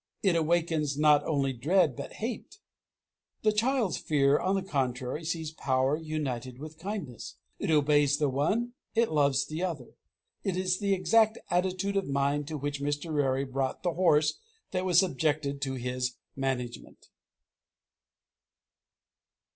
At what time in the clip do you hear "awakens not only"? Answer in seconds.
0.35-1.53